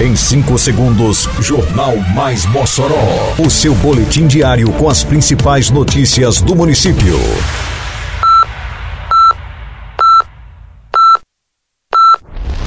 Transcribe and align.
Em 0.00 0.14
5 0.14 0.56
segundos, 0.58 1.28
Jornal 1.40 1.96
Mais 2.14 2.46
Mossoró. 2.46 3.34
O 3.36 3.50
seu 3.50 3.74
boletim 3.74 4.28
diário 4.28 4.70
com 4.74 4.88
as 4.88 5.02
principais 5.02 5.70
notícias 5.70 6.40
do 6.40 6.54
município. 6.54 7.18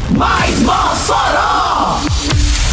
Mais 0.10 0.60
Mossoró! 0.60 2.02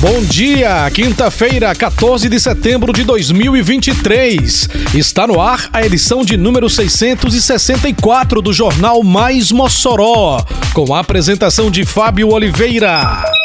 Bom 0.01 0.25
dia, 0.25 0.91
quinta-feira, 0.91 1.73
14 1.73 2.29
de 2.29 2.41
setembro 2.41 2.93
de 2.93 3.05
2023. 3.05 4.71
Está 4.93 5.29
no 5.29 5.41
ar 5.41 5.69
a 5.73 5.87
edição 5.87 6.25
de 6.25 6.37
número 6.37 6.69
664 6.69 8.43
do 8.43 8.53
Jornal 8.53 9.05
Mais 9.05 9.53
Mossoró, 9.53 10.45
com 10.75 10.93
a 10.93 10.99
apresentação 10.99 11.71
de 11.71 11.85
Fábio 11.85 12.33
Oliveira. 12.33 13.38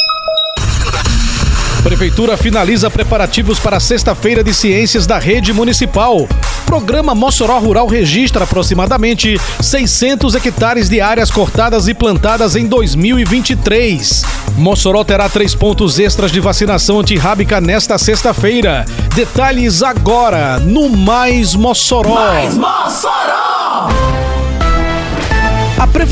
Prefeitura 1.94 2.36
finaliza 2.36 2.90
preparativos 2.90 3.60
para 3.60 3.78
a 3.78 3.80
Sexta-feira 3.80 4.44
de 4.44 4.52
Ciências 4.52 5.06
da 5.06 5.20
Rede 5.20 5.54
Municipal. 5.54 6.28
Programa 6.66 7.14
Mossoró 7.14 7.60
Rural 7.60 7.86
registra 7.86 8.46
aproximadamente 8.46 9.40
600 9.62 10.34
hectares 10.34 10.90
de 10.90 11.00
áreas 11.00 11.30
cortadas 11.30 11.88
e 11.88 11.94
plantadas 11.94 12.56
em 12.56 12.66
2023. 12.66 14.24
Mossoró 14.58 15.04
terá 15.04 15.30
três 15.30 15.54
pontos 15.54 16.00
extras 16.00 16.32
de 16.32 16.40
vacinação 16.40 17.00
antirrábica 17.00 17.62
nesta 17.62 17.96
sexta-feira. 18.00 18.86
Detalhes 19.14 19.84
agora 19.84 20.60
no 20.60 20.90
Mais 20.90 21.54
Mossoró. 21.54 22.16
Mais 22.16 22.58
Mossoró! 22.58 24.13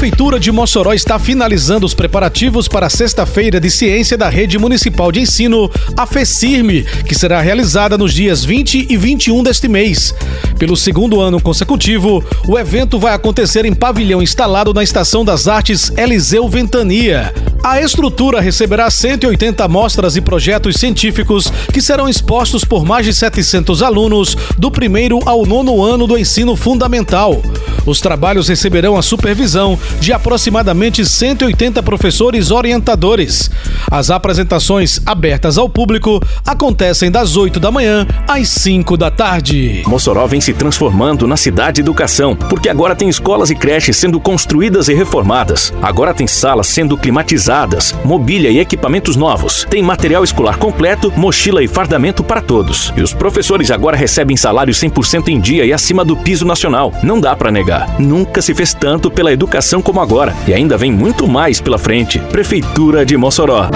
A 0.02 0.04
Prefeitura 0.04 0.40
de 0.40 0.52
Mossoró 0.52 0.94
está 0.94 1.20
finalizando 1.20 1.86
os 1.86 1.94
preparativos 1.94 2.68
para 2.68 2.88
a 2.88 2.90
Sexta-feira 2.90 3.60
de 3.60 3.70
Ciência 3.70 4.18
da 4.18 4.30
Rede 4.30 4.58
Municipal 4.58 5.12
de 5.12 5.20
Ensino, 5.20 5.70
a 5.96 6.08
FECIRME, 6.08 6.84
que 7.06 7.14
será 7.14 7.40
realizada 7.40 8.00
nos 8.00 8.12
dias 8.12 8.44
20 8.44 8.88
e 8.90 8.98
21 8.98 9.44
deste 9.44 9.68
mês. 9.68 10.12
Pelo 10.58 10.76
segundo 10.76 11.22
ano 11.22 11.40
consecutivo, 11.40 12.26
o 12.48 12.58
evento 12.58 12.98
vai 12.98 13.14
acontecer 13.14 13.64
em 13.64 13.76
pavilhão 13.76 14.24
instalado 14.24 14.74
na 14.74 14.82
Estação 14.82 15.24
das 15.24 15.48
Artes 15.48 15.92
Eliseu 15.96 16.50
Ventania. 16.50 17.32
A 17.64 17.80
estrutura 17.80 18.42
receberá 18.42 18.90
180 18.90 19.64
amostras 19.64 20.16
e 20.16 20.22
projetos 20.22 20.78
científicos 20.78 21.54
que 21.72 21.80
serão 21.80 22.10
expostos 22.10 22.66
por 22.66 22.84
mais 22.84 23.06
de 23.06 23.14
700 23.14 23.84
alunos 23.84 24.36
do 24.58 24.72
primeiro 24.72 25.20
ao 25.28 25.46
nono 25.46 25.84
ano 25.84 26.08
do 26.08 26.18
ensino 26.18 26.56
fundamental. 26.56 27.40
Os 27.92 28.00
trabalhos 28.00 28.48
receberão 28.48 28.96
a 28.96 29.02
supervisão 29.02 29.78
de 30.00 30.14
aproximadamente 30.14 31.06
180 31.06 31.84
professores 31.84 32.50
orientadores. 32.50 33.52
As 33.92 34.10
apresentações 34.10 35.02
abertas 35.06 35.58
ao 35.58 35.68
público 35.68 36.26
acontecem 36.48 37.12
das 37.12 37.36
8 37.36 37.60
da 37.60 37.70
manhã 37.70 38.08
às 38.26 38.48
5 38.48 38.96
da 38.96 39.12
tarde. 39.12 39.84
Mossoró 39.86 40.26
vem 40.26 40.40
se 40.40 40.54
transformando 40.54 41.28
na 41.28 41.36
cidade 41.36 41.76
de 41.76 41.82
educação, 41.82 42.34
porque 42.34 42.70
agora 42.70 42.96
tem 42.96 43.10
escolas 43.10 43.50
e 43.50 43.56
creches 43.56 43.98
sendo 43.98 44.22
construídas 44.22 44.88
e 44.88 44.94
reformadas. 44.94 45.74
Agora 45.82 46.14
tem 46.14 46.28
salas 46.28 46.68
sendo 46.68 46.98
climatizadas, 46.98 47.94
mobília 48.06 48.52
e 48.52 48.60
equipamentos 48.60 49.18
novos. 49.18 49.68
Tem 49.70 49.84
material 49.84 50.24
escolar 50.24 50.58
completo, 50.58 51.12
mochila 51.18 51.62
e 51.62 51.68
fardamento 51.68 52.24
para 52.24 52.42
todos. 52.42 52.94
E 52.96 53.02
os 53.02 53.14
professores 53.14 53.70
agora 53.70 53.98
recebem 53.98 54.38
salário 54.38 54.74
100% 54.74 55.28
em 55.28 55.42
dia 55.42 55.66
e 55.66 55.74
acima 55.74 56.06
do 56.06 56.16
piso 56.16 56.46
nacional. 56.46 56.94
Não 57.04 57.20
dá 57.20 57.36
para 57.36 57.52
negar. 57.52 57.81
Nunca 58.00 58.42
se 58.42 58.54
fez 58.54 58.74
tanto 58.74 59.10
pela 59.10 59.32
educação 59.32 59.82
como 59.82 60.02
agora. 60.02 60.34
E 60.48 60.54
ainda 60.54 60.78
vem 60.78 60.92
muito 60.92 61.28
mais 61.28 61.62
pela 61.62 61.78
frente. 61.78 62.20
Prefeitura 62.20 63.06
de 63.06 63.18
Mossoró. 63.18 63.70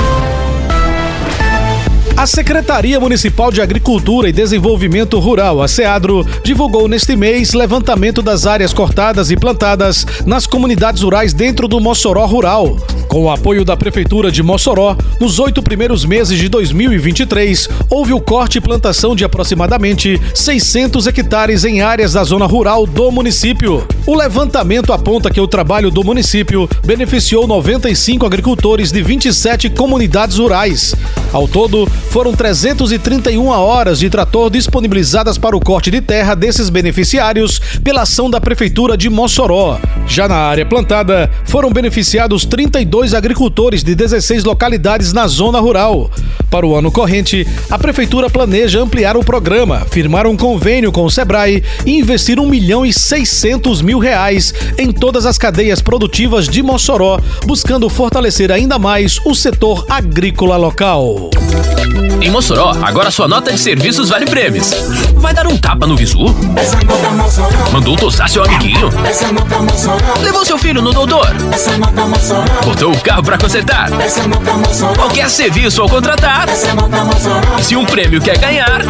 A 2.18 2.26
Secretaria 2.26 2.98
Municipal 2.98 3.52
de 3.52 3.62
Agricultura 3.62 4.30
e 4.30 4.32
Desenvolvimento 4.32 5.20
Rural, 5.20 5.62
a 5.62 5.68
SEADRO, 5.68 6.26
divulgou 6.46 6.88
neste 6.88 7.14
mês 7.14 7.54
levantamento 7.54 8.22
das 8.22 8.48
áreas 8.48 8.72
cortadas 8.72 9.32
e 9.32 9.36
plantadas 9.36 10.08
nas 10.26 10.48
comunidades 10.48 11.02
rurais 11.02 11.34
dentro 11.34 11.68
do 11.68 11.82
Mossoró 11.82 12.26
Rural. 12.26 12.78
Com 13.10 13.26
o 13.26 13.30
apoio 13.30 13.66
da 13.66 13.76
Prefeitura 13.76 14.32
de 14.32 14.42
Mossoró, 14.42 14.96
nos 15.20 15.40
oito 15.40 15.62
primeiros 15.62 16.06
meses 16.06 16.40
de 16.40 16.48
2023, 16.48 17.70
houve 17.90 18.14
o 18.14 18.22
corte 18.22 18.60
e 18.60 18.62
plantação 18.62 19.14
de 19.14 19.26
aproximadamente 19.26 20.20
600 20.34 21.08
hectares 21.08 21.66
em 21.66 21.82
áreas 21.82 22.14
da 22.14 22.24
zona 22.24 22.46
rural 22.46 22.88
do 22.88 23.12
município. 23.12 23.86
O 24.08 24.16
levantamento 24.16 24.94
aponta 24.94 25.30
que 25.30 25.42
o 25.42 25.48
trabalho 25.48 25.92
do 25.92 26.04
município 26.04 26.68
beneficiou 26.86 27.46
95 27.46 28.26
agricultores 28.26 28.92
de 28.92 29.02
27 29.02 29.70
comunidades 29.70 30.38
rurais. 30.38 30.96
Ao 31.32 31.48
todo, 31.48 31.86
foram 32.10 32.34
331 32.34 33.48
horas 33.48 34.00
de 34.00 34.10
trator 34.10 34.50
disponibilizadas 34.50 35.38
para 35.38 35.56
o 35.56 35.60
corte 35.60 35.92
de 35.92 36.02
terra 36.02 36.36
desses 36.36 36.70
beneficiários 36.70 37.60
pela 37.84 38.02
ação 38.04 38.30
da 38.30 38.40
Prefeitura 38.40 38.96
de 38.98 39.10
Mossoró. 39.10 39.80
Já 40.08 40.28
na 40.28 40.36
área 40.36 40.66
plantada, 40.66 41.30
foram 41.46 41.72
beneficiados 41.72 42.46
32 42.46 43.14
agricultores 43.14 43.84
de 43.84 43.96
16 43.96 44.44
localidades 44.44 45.14
na 45.14 45.28
zona 45.28 45.60
rural. 45.60 46.10
Para 46.50 46.66
o 46.66 46.76
ano 46.76 46.92
corrente, 46.92 47.46
a 47.70 47.78
Prefeitura 47.78 48.30
planeja 48.30 48.82
ampliar 48.82 49.18
o 49.18 49.24
programa, 49.24 49.86
firmar 49.92 50.26
um 50.28 50.38
convênio 50.38 50.92
com 50.92 51.04
o 51.04 51.12
Sebrae 51.12 51.64
e 51.86 52.00
investir 52.00 52.40
1 52.40 52.48
milhão 52.48 52.86
e 52.86 52.94
600 52.94 53.82
mil 53.82 54.00
reais 54.00 54.54
em 54.78 54.92
todas 54.92 55.26
as 55.26 55.38
cadeias 55.38 55.82
produtivas 55.82 56.48
de 56.48 56.64
Mossoró, 56.64 57.20
buscando 57.46 57.90
fortalecer 57.90 58.52
ainda 58.52 58.80
mais 58.80 59.20
o 59.26 59.36
setor 59.36 59.86
agrícola 59.90 60.56
local. 60.56 61.30
Em 62.22 62.30
Mossoró, 62.30 62.76
agora 62.82 63.12
sua 63.12 63.28
nota 63.28 63.52
de 63.52 63.60
serviços 63.60 64.10
vale 64.10 64.26
prêmios. 64.26 64.72
Vai 65.16 65.34
dar 65.34 65.48
um 65.48 65.58
tapa 65.58 65.86
no 65.86 65.96
visu? 65.96 66.26
Mandou 67.72 67.96
tosar 67.96 68.30
seu 68.30 68.44
amiguinho? 68.44 68.90
Levou 70.22 70.46
seu 70.46 70.58
filho 70.58 70.82
no 70.82 70.94
doutor? 70.94 71.28
Botou 72.64 72.92
o 72.92 73.00
carro 73.02 73.24
pra 73.24 73.38
consertar? 73.38 73.90
Qualquer 74.96 75.30
serviço 75.30 75.82
ao 75.82 75.90
contratar? 75.90 76.48
Se 77.62 77.76
um 77.76 77.86
prêmio 77.86 78.22
quer 78.22 78.38
ganhar? 78.38 78.82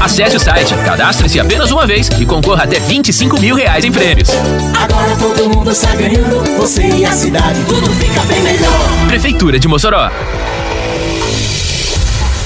Acesse 0.00 0.36
o 0.36 0.40
site, 0.40 0.74
cadastre-se 0.84 1.40
apenas 1.40 1.70
uma 1.70 1.86
vez 1.86 2.08
e 2.18 2.26
concorra 2.26 2.64
até 2.64 2.78
25 2.78 3.40
mil 3.40 3.56
reais 3.56 3.84
em 3.84 3.90
prêmios. 3.90 4.28
Agora 4.78 5.16
todo 5.16 5.48
mundo 5.48 5.70
está 5.70 5.94
ganhando, 5.94 6.56
você 6.56 6.86
e 6.88 7.04
a 7.04 7.12
cidade, 7.12 7.58
tudo 7.66 7.90
fica 7.92 8.20
bem 8.22 8.40
melhor. 8.42 9.08
Prefeitura 9.08 9.58
de 9.58 9.66
Mossoró. 9.66 10.10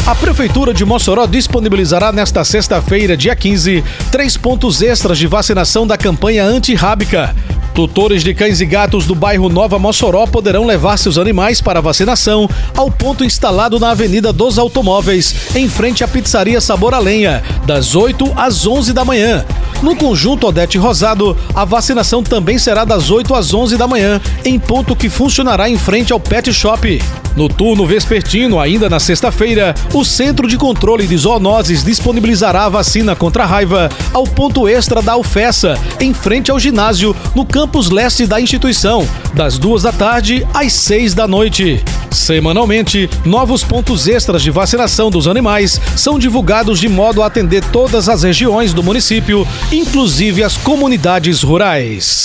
A 0.06 0.14
Prefeitura 0.14 0.72
de 0.72 0.84
Mossoró 0.84 1.26
disponibilizará 1.26 2.10
nesta 2.10 2.42
sexta-feira, 2.44 3.16
dia 3.16 3.36
15, 3.36 3.84
três 4.10 4.36
pontos 4.36 4.80
extras 4.80 5.18
de 5.18 5.26
vacinação 5.26 5.86
da 5.86 5.96
campanha 5.96 6.44
antirrábica. 6.44 7.34
Tutores 7.74 8.22
de 8.24 8.34
cães 8.34 8.60
e 8.60 8.66
gatos 8.66 9.06
do 9.06 9.14
bairro 9.14 9.48
Nova 9.48 9.78
Mossoró 9.78 10.26
poderão 10.26 10.66
levar 10.66 10.96
seus 10.96 11.16
animais 11.16 11.60
para 11.60 11.80
vacinação 11.80 12.48
ao 12.76 12.90
ponto 12.90 13.24
instalado 13.24 13.78
na 13.78 13.90
Avenida 13.90 14.32
dos 14.32 14.58
Automóveis, 14.58 15.34
em 15.54 15.68
frente 15.68 16.02
à 16.02 16.08
pizzaria 16.08 16.60
Sabor 16.60 16.94
a 16.94 16.98
Lenha, 16.98 17.42
das 17.64 17.94
8 17.94 18.32
às 18.36 18.66
11 18.66 18.92
da 18.92 19.04
manhã. 19.04 19.44
No 19.82 19.96
conjunto 19.96 20.46
Odete 20.46 20.76
Rosado, 20.76 21.36
a 21.54 21.64
vacinação 21.64 22.22
também 22.22 22.58
será 22.58 22.84
das 22.84 23.10
8 23.10 23.34
às 23.34 23.54
11 23.54 23.76
da 23.76 23.86
manhã, 23.86 24.20
em 24.44 24.58
ponto 24.58 24.94
que 24.94 25.08
funcionará 25.08 25.70
em 25.70 25.78
frente 25.78 26.12
ao 26.12 26.20
Pet 26.20 26.52
Shop. 26.52 27.00
No 27.36 27.48
turno 27.48 27.86
vespertino, 27.86 28.58
ainda 28.58 28.88
na 28.88 28.98
sexta-feira, 28.98 29.74
o 29.94 30.04
Centro 30.04 30.48
de 30.48 30.56
Controle 30.56 31.06
de 31.06 31.16
Zoonoses 31.16 31.84
disponibilizará 31.84 32.64
a 32.64 32.68
vacina 32.68 33.14
contra 33.14 33.44
a 33.44 33.46
raiva 33.46 33.88
ao 34.12 34.24
ponto 34.24 34.68
extra 34.68 35.00
da 35.00 35.12
Alfessa, 35.12 35.78
em 36.00 36.12
frente 36.12 36.50
ao 36.50 36.58
ginásio, 36.58 37.14
no 37.34 37.44
campus 37.44 37.90
leste 37.90 38.26
da 38.26 38.40
instituição, 38.40 39.08
das 39.32 39.58
duas 39.58 39.82
da 39.82 39.92
tarde 39.92 40.46
às 40.52 40.72
seis 40.72 41.14
da 41.14 41.28
noite. 41.28 41.82
Semanalmente, 42.10 43.08
novos 43.24 43.62
pontos 43.62 44.08
extras 44.08 44.42
de 44.42 44.50
vacinação 44.50 45.10
dos 45.10 45.28
animais 45.28 45.80
são 45.96 46.18
divulgados 46.18 46.80
de 46.80 46.88
modo 46.88 47.22
a 47.22 47.26
atender 47.26 47.64
todas 47.66 48.08
as 48.08 48.24
regiões 48.24 48.74
do 48.74 48.82
município, 48.82 49.46
inclusive 49.70 50.42
as 50.42 50.56
comunidades 50.56 51.42
rurais. 51.42 52.24